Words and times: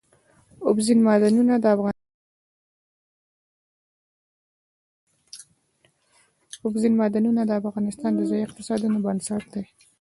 اوبزین 6.65 6.93
معدنونه 6.99 7.43
د 7.49 7.51
افغانستان 7.61 8.11
د 8.15 8.21
ځایي 8.29 8.43
اقتصادونو 8.47 8.97
بنسټ 9.05 9.43
دی. 9.53 9.63